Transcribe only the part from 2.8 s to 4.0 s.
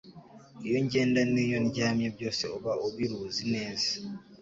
ubiruzi neza